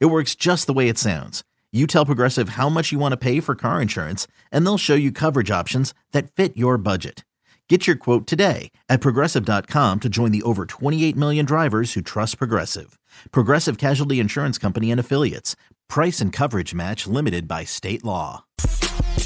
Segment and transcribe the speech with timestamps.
[0.00, 1.42] It works just the way it sounds.
[1.72, 4.94] You tell Progressive how much you want to pay for car insurance, and they'll show
[4.94, 7.24] you coverage options that fit your budget.
[7.68, 12.36] Get your quote today at progressive.com to join the over 28 million drivers who trust
[12.36, 12.98] Progressive.
[13.30, 15.56] Progressive Casualty Insurance Company and Affiliates.
[15.88, 18.44] Price and coverage match limited by state law.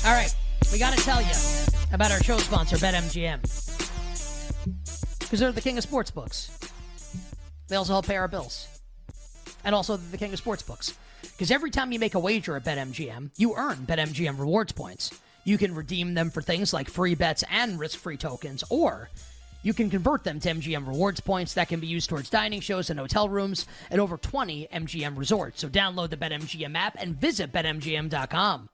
[0.04, 0.32] All right,
[0.70, 1.32] we got to tell you
[1.92, 3.40] about our show sponsor, BetMGM.
[5.18, 6.56] Because they're the king of sports books.
[7.66, 8.75] They also help pay our bills.
[9.66, 10.96] And also the king of sports books.
[11.20, 15.10] Because every time you make a wager at BetMGM, you earn BetMGM rewards points.
[15.44, 19.10] You can redeem them for things like free bets and risk free tokens, or
[19.62, 22.90] you can convert them to MGM rewards points that can be used towards dining shows
[22.90, 25.60] and hotel rooms at over 20 MGM resorts.
[25.60, 28.68] So download the BetMGM app and visit BetMGM.com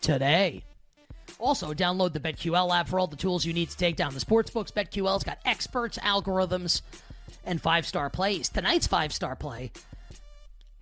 [0.00, 0.64] today.
[1.38, 4.20] Also, download the BetQL app for all the tools you need to take down the
[4.20, 4.72] sportsbooks.
[4.72, 6.82] BetQL's got experts, algorithms,
[7.44, 8.48] and five star plays.
[8.48, 9.72] Tonight's five star play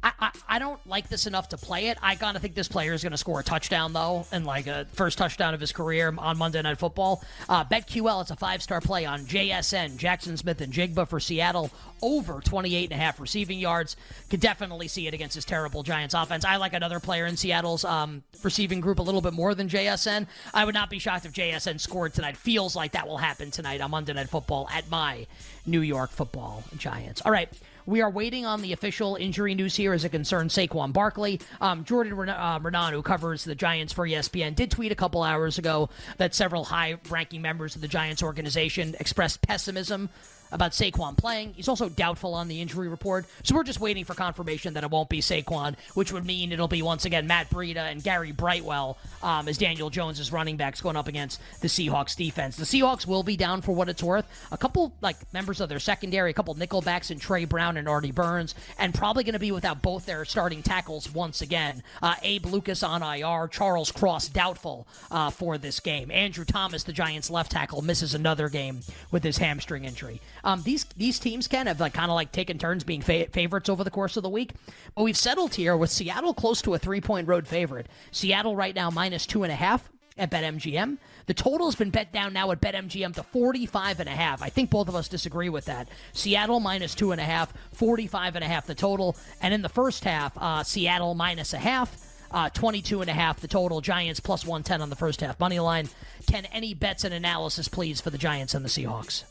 [0.01, 1.99] I, I, don't like this enough to play it.
[2.01, 5.19] I gotta think this player is gonna score a touchdown though, and like a first
[5.19, 7.25] touchdown of his career on Monday Night Football.
[7.49, 12.85] Uh, BetQL, it's a five star play on JSN, Jackson Smith-Njigba for Seattle, over 28
[12.85, 13.97] and a half receiving yards.
[14.31, 16.45] Could definitely see it against this terrible Giants offense.
[16.45, 20.29] I like another player in Seattle's um, receiving group a little bit more than JSN.
[20.55, 22.37] I would not be shocked if JSN scored tonight.
[22.37, 25.27] Feels like that will happen tonight on Monday Night Football at my
[25.67, 27.21] New York Football Giants.
[27.25, 27.49] All right.
[27.89, 31.41] We are waiting on the official injury news here as it concerns Saquon Barkley.
[31.59, 35.23] Um, Jordan Ren- uh, Raanan, who covers the Giants for ESPN, did tweet a couple
[35.23, 40.11] hours ago that several high ranking members of the Giants organization expressed pessimism
[40.53, 41.55] about Saquon playing.
[41.55, 43.27] He's also doubtful on the injury report.
[43.43, 46.69] So we're just waiting for confirmation that it won't be Saquon, which would mean it'll
[46.69, 50.81] be once again Matt Breida and Gary Brightwell um, as Daniel Jones is running backs
[50.81, 52.57] going up against the Seahawks defense.
[52.57, 54.27] The Seahawks will be down for what it's worth.
[54.53, 58.11] A couple like members of their secondary, a couple nickelbacks in Tre Brown and Artie
[58.11, 61.83] Burns, and probably going to be without both their starting tackles once again.
[62.03, 66.11] Uh, Abe Lucas on IR, Charles Cross doubtful uh, for this game.
[66.11, 68.81] Andrew Thomas, the Giants left tackle, misses another game
[69.11, 70.21] with his hamstring injury.
[70.49, 73.69] Um, these these teams can have like kind of like taken turns being fa- favorites
[73.69, 74.55] over the course of the week,
[74.95, 77.87] but we've settled here with Seattle close to a three point road favorite.
[78.13, 80.97] Seattle right now minus two and a half at BetMGM.
[81.27, 84.43] The total has been bet down now at BetMGM to 45 and a half.
[84.43, 85.91] I think both of us disagree with that.
[86.15, 89.19] Seattle minus two and a half, 45 and a half the total.
[89.43, 91.95] And in the first half, uh, Seattle minus a half.
[92.31, 93.83] Uh, 22 and a half the total.
[93.83, 95.91] Giants plus 110 on the first half money line.
[96.27, 99.25] Can any bets and analysis, please, for the Giants and the Seahawks?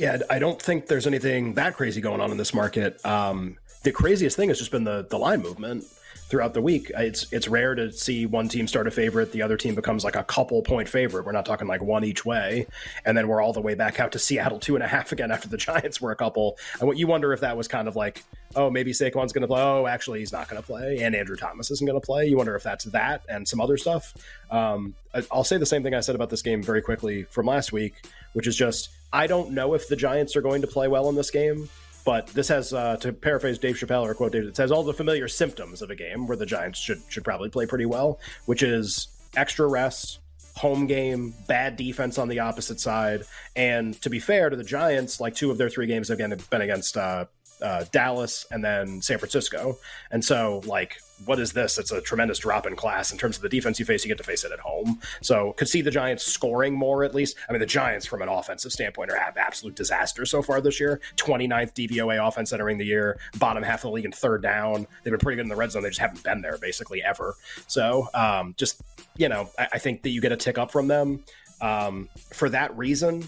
[0.00, 3.04] Yeah, I don't think there's anything that crazy going on in this market.
[3.04, 5.84] Um, the craziest thing has just been the the line movement
[6.30, 6.90] throughout the week.
[6.96, 10.16] It's it's rare to see one team start a favorite, the other team becomes like
[10.16, 11.26] a couple point favorite.
[11.26, 12.66] We're not talking like one each way,
[13.04, 15.30] and then we're all the way back out to Seattle two and a half again
[15.30, 16.56] after the Giants were a couple.
[16.78, 18.24] And what you wonder if that was kind of like,
[18.56, 19.60] oh, maybe Saquon's going to play.
[19.60, 22.26] Oh, actually, he's not going to play, and Andrew Thomas isn't going to play.
[22.26, 24.14] You wonder if that's that and some other stuff.
[24.50, 24.94] Um,
[25.30, 28.06] I'll say the same thing I said about this game very quickly from last week,
[28.32, 31.14] which is just I don't know if the Giants are going to play well in
[31.14, 31.68] this game.
[32.04, 34.94] But this has, uh, to paraphrase Dave Chappelle or quote David, it says all the
[34.94, 38.62] familiar symptoms of a game where the Giants should should probably play pretty well, which
[38.62, 40.20] is extra rest,
[40.56, 45.20] home game, bad defense on the opposite side, and to be fair to the Giants,
[45.20, 47.26] like two of their three games have been against uh,
[47.62, 49.78] uh, Dallas and then San Francisco.
[50.10, 51.78] And so, like, what is this?
[51.78, 54.04] It's a tremendous drop in class in terms of the defense you face.
[54.04, 55.00] You get to face it at home.
[55.20, 57.36] So, could see the Giants scoring more at least.
[57.48, 61.00] I mean, the Giants, from an offensive standpoint, are absolute disaster so far this year.
[61.16, 64.86] 29th DVOA offense entering the year, bottom half of the league in third down.
[65.02, 65.82] They've been pretty good in the red zone.
[65.82, 67.34] They just haven't been there basically ever.
[67.66, 68.80] So, um, just,
[69.16, 71.24] you know, I, I think that you get a tick up from them.
[71.60, 73.24] Um, for that reason,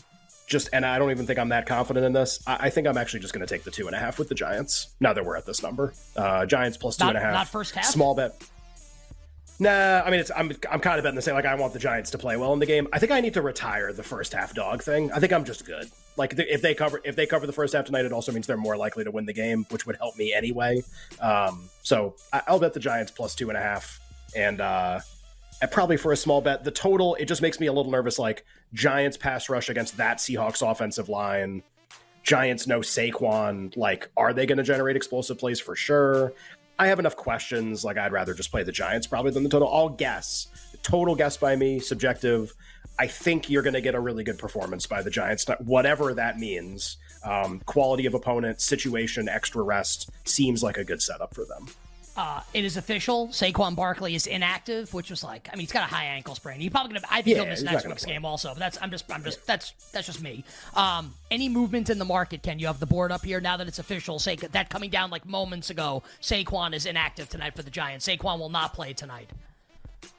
[0.53, 2.41] just and I don't even think I'm that confident in this.
[2.47, 4.29] I, I think I'm actually just going to take the two and a half with
[4.29, 4.95] the Giants.
[5.01, 7.35] Now that we're at this number, uh, Giants plus two not, and a half.
[7.35, 7.87] Not first half.
[7.87, 8.41] Small bet.
[9.59, 11.35] Nah, I mean, it's I'm I'm kind of betting the same.
[11.35, 12.89] Like, I want the Giants to play well in the game.
[12.93, 15.13] I think I need to retire the first half dog thing.
[15.13, 15.89] I think I'm just good.
[16.17, 18.57] Like, if they cover if they cover the first half tonight, it also means they're
[18.57, 20.83] more likely to win the game, which would help me anyway.
[21.21, 24.01] Um, so I'll bet the Giants plus two and a half,
[24.35, 25.01] and uh,
[25.71, 26.65] probably for a small bet.
[26.65, 28.19] The total, it just makes me a little nervous.
[28.19, 28.45] Like
[28.75, 31.63] Giants pass rush against that Seahawks offensive line.
[32.23, 33.77] Giants no Saquon.
[33.77, 36.33] Like, are they going to generate explosive plays for sure?
[36.79, 37.85] I have enough questions.
[37.85, 39.73] Like I'd rather just play the Giants probably than the total.
[39.73, 40.49] I'll guess.
[40.83, 42.55] Total guess by me, subjective.
[42.99, 46.39] I think you're going to get a really good performance by the Giants, whatever that
[46.39, 46.99] means.
[47.25, 51.67] Um, quality of opponent, situation, extra rest seems like a good setup for them.
[52.15, 53.29] Uh, it is official.
[53.29, 56.61] Saquon Barkley is inactive, which was like, I mean, he's got a high ankle sprain.
[56.61, 57.07] He's probably gonna.
[57.11, 58.15] I think yeah, he'll miss next week's play.
[58.15, 58.51] game also.
[58.51, 59.45] But that's I'm just I'm just yeah.
[59.47, 60.45] that's that's just me.
[60.75, 62.43] Um, any movement in the market?
[62.43, 64.19] Can you have the board up here now that it's official?
[64.19, 66.03] Say that coming down like moments ago.
[66.21, 68.07] Saquon is inactive tonight for the Giants.
[68.07, 69.31] Saquon will not play tonight.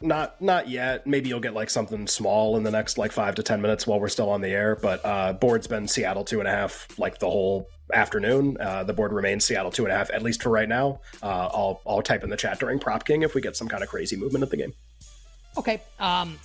[0.01, 1.05] Not not yet.
[1.05, 3.99] Maybe you'll get like something small in the next like five to ten minutes while
[3.99, 4.75] we're still on the air.
[4.75, 8.57] But uh, board's been Seattle two and a half like the whole afternoon.
[8.59, 10.99] Uh, the board remains Seattle two and a half at least for right now.
[11.21, 13.83] Uh, I'll I'll type in the chat during Prop King if we get some kind
[13.83, 14.73] of crazy movement at the game.
[15.57, 15.81] Okay.
[15.99, 16.39] Um,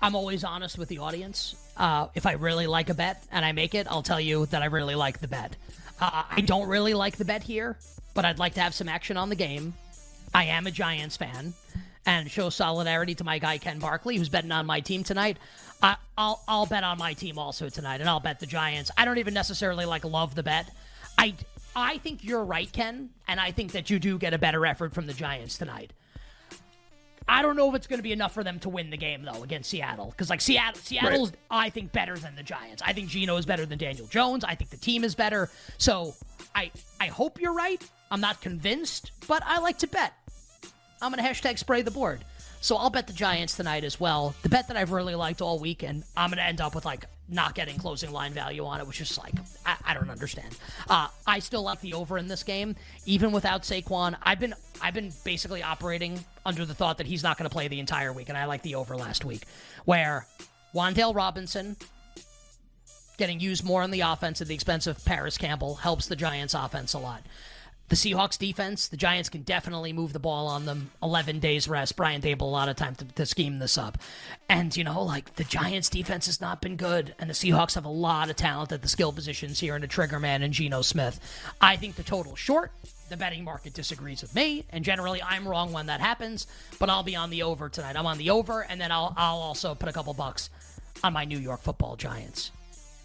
[0.00, 1.56] I'm always honest with the audience.
[1.76, 4.62] Uh, if I really like a bet and I make it, I'll tell you that
[4.62, 5.56] I really like the bet.
[6.00, 7.78] Uh, I don't really like the bet here,
[8.14, 9.74] but I'd like to have some action on the game.
[10.34, 11.54] I am a Giants fan
[12.06, 15.38] and show solidarity to my guy Ken Barkley, who's betting on my team tonight.
[15.84, 18.90] I, will I'll bet on my team also tonight, and I'll bet the Giants.
[18.96, 20.70] I don't even necessarily like love the bet.
[21.18, 21.34] I
[21.76, 24.94] I think you're right, Ken, and I think that you do get a better effort
[24.94, 25.92] from the Giants tonight.
[27.26, 29.22] I don't know if it's going to be enough for them to win the game
[29.22, 31.38] though against Seattle because like Seattle, Seattle's right.
[31.50, 32.82] I think better than the Giants.
[32.84, 34.44] I think Geno is better than Daniel Jones.
[34.44, 35.50] I think the team is better.
[35.78, 36.14] So
[36.54, 36.70] I
[37.00, 37.82] I hope you're right.
[38.10, 40.12] I'm not convinced, but I like to bet.
[41.00, 42.24] I'm going to hashtag spray the board.
[42.64, 44.34] So I'll bet the Giants tonight as well.
[44.40, 46.86] The bet that I've really liked all week, and I'm going to end up with
[46.86, 49.34] like not getting closing line value on it, which is like
[49.66, 50.56] I, I don't understand.
[50.88, 52.74] Uh, I still like the over in this game,
[53.04, 54.16] even without Saquon.
[54.22, 57.68] I've been I've been basically operating under the thought that he's not going to play
[57.68, 59.42] the entire week, and I like the over last week,
[59.84, 60.26] where
[60.74, 61.76] Wan'Dale Robinson
[63.18, 66.54] getting used more on the offense at the expense of Parris Campbell helps the Giants'
[66.54, 67.20] offense a lot
[67.88, 70.90] the Seahawks defense, the Giants can definitely move the ball on them.
[71.02, 71.96] 11 days rest.
[71.96, 73.98] Brian Daboll, a lot of time to, to, scheme this up.
[74.48, 77.14] And, you know, like the Giants defense has not been good.
[77.18, 79.86] And the Seahawks have a lot of talent at the skill positions here in a
[79.86, 81.20] trigger man and Geno Smith.
[81.60, 82.72] I think the total short.
[83.10, 86.46] The betting market disagrees with me, and generally I'm wrong when that happens.
[86.78, 87.96] But I'll be on the over tonight.
[87.96, 90.48] I'm on the over, and then I'll I'll also put a couple bucks
[91.04, 92.50] on my New York Football Giants.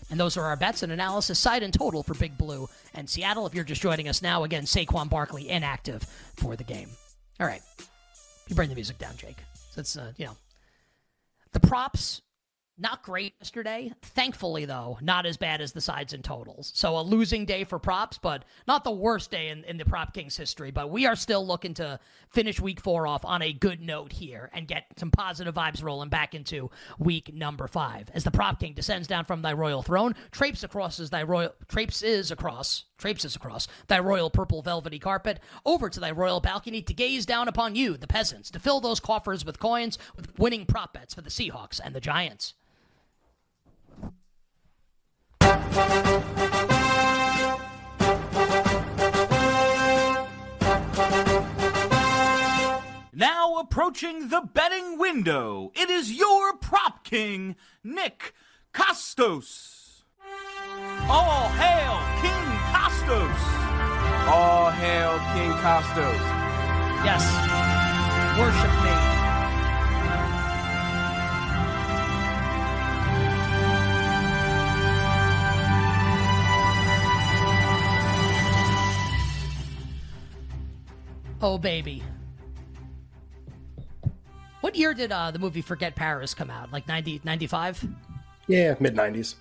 [0.10, 3.46] And those are our bets and analysis, side and total for Big Blue and Seattle.
[3.46, 6.04] If you're just joining us now, again, Saquon Barkley inactive
[6.36, 6.90] for the game.
[7.40, 7.62] All right.
[8.48, 9.38] You bring the music down, Jake.
[9.72, 10.36] So it's, uh, you know,
[11.52, 12.22] the props
[12.80, 13.92] not great yesterday.
[14.02, 16.72] Thankfully, though, not as bad as the sides and totals.
[16.76, 20.14] So a losing day for props, but not the worst day in, in the Prop
[20.14, 20.72] Kings history.
[20.72, 22.00] But we are still looking to
[22.30, 26.10] finish week four off on a good note here and get some positive vibes rolling
[26.10, 28.10] back into week number five.
[28.14, 32.32] As the Prop King descends down from thy royal throne, traipses across thy royal traipses
[32.32, 37.26] across traipses across thy royal purple velvety carpet over to thy royal balcony to gaze
[37.26, 41.14] down upon you, the peasants, to fill those coffers with coins with winning prop bets
[41.14, 42.54] for the Seahawks and the Giants.
[53.14, 58.34] Now approaching the betting window, it is your prop king, Nick
[58.74, 60.04] Kostos.
[61.10, 63.42] All hail King Kostos!
[64.28, 66.24] All hail King Kostos.
[67.04, 67.24] Yes.
[68.38, 69.09] Worship me.
[81.42, 82.04] Oh, baby.
[84.62, 86.72] What year did uh, the movie Forget Paris come out?
[86.72, 87.88] Like 90, 95?
[88.48, 89.36] Yeah, mid 90s.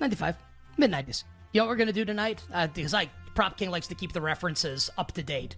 [0.00, 0.36] 95.
[0.78, 1.24] Mid 90s.
[1.52, 2.42] You know what we're going to do tonight?
[2.52, 5.56] Uh, because like Prop King likes to keep the references up to date.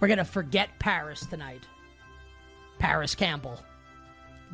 [0.00, 1.64] We're going to forget Paris tonight.
[2.78, 3.60] Parris Campbell.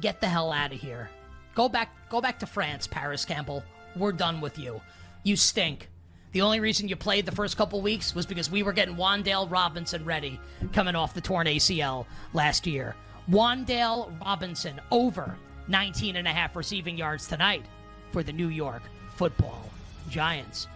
[0.00, 1.10] Get the hell out of here.
[1.54, 3.62] Go back go back to France, Parris Campbell.
[3.94, 4.80] We're done with you.
[5.22, 5.88] You stink.
[6.34, 9.48] The only reason you played the first couple weeks was because we were getting Wan'Dale
[9.48, 10.40] Robinson ready
[10.72, 12.96] coming off the torn ACL last year.
[13.30, 15.38] Wan'Dale Robinson over
[15.68, 17.64] 19 and a half receiving yards tonight
[18.10, 18.82] for the New York
[19.14, 19.70] football
[20.10, 20.66] Giants.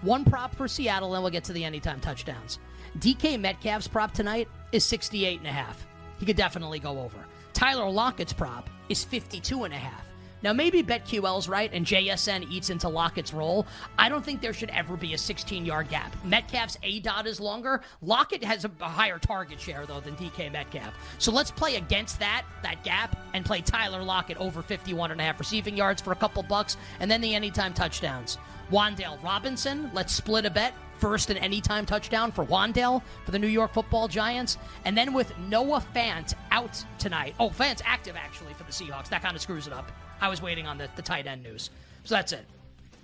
[0.00, 2.58] One prop for Seattle, and we'll get to the anytime touchdowns.
[2.98, 5.86] DK Metcalf's prop tonight is 68 and a half.
[6.18, 7.18] He could definitely go over.
[7.52, 10.07] Tyler Lockett's prop is 52 and a half.
[10.42, 13.66] Now, maybe BetQL's right and JSN eats into Lockett's role.
[13.98, 16.14] I don't think there should ever be a 16 yard gap.
[16.24, 17.80] Metcalf's aDOT is longer.
[18.02, 20.94] Lockett has a, higher target share, though, than DK Metcalf.
[21.18, 25.24] So let's play against that, that gap, and play Tyler Lockett over 51 and a
[25.24, 28.38] half receiving yards for a couple bucks, and then the anytime touchdowns.
[28.70, 30.74] Wan'Dale Robinson, let's split a bet.
[30.98, 34.58] first and anytime touchdown for Wan'Dale for the New York football Giants.
[34.84, 37.36] And then with Noah Fant out tonight.
[37.38, 39.08] Oh, Fant's active actually for the Seahawks.
[39.08, 39.92] That kind of screws it up.
[40.20, 41.70] I was waiting on the, the tight end news.
[42.04, 42.44] So that's it.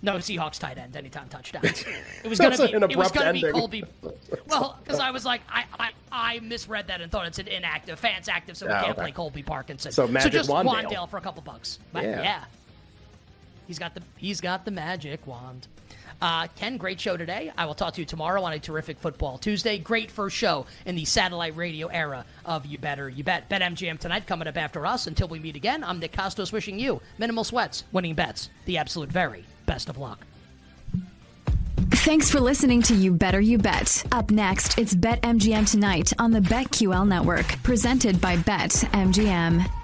[0.03, 1.85] No Seahawks tight end anytime touchdowns.
[2.23, 3.47] It was gonna be it was gonna ending.
[3.47, 3.85] be Colby.
[4.47, 7.99] Well, because I was like I, I I misread that and thought it's an inactive.
[7.99, 9.01] Fant's active, so we oh, can't okay.
[9.01, 9.93] play Colby Parkinson.
[9.93, 10.85] So, Magic so just Wan'Dale.
[10.85, 11.79] Wan'Dale for a couple bucks.
[11.95, 12.03] Yeah.
[12.03, 12.45] yeah.
[13.67, 15.67] He's got the he's got the magic wand.
[16.21, 17.53] Uh, Ken, great show today.
[17.57, 19.79] I will talk to you tomorrow on a terrific football Tuesday.
[19.79, 23.49] Great first show in the satellite radio era of You Better You Bet.
[23.49, 25.07] Bet MGM tonight coming up after us.
[25.07, 29.11] Until we meet again, I'm Nick Kostos wishing you minimal sweats, winning bets, the absolute
[29.11, 30.25] very best of luck.
[31.91, 34.05] Thanks for listening to You Better You Bet.
[34.13, 39.84] Up next, it's Bet MGM tonight on the BetQL network, presented by Bet MGM.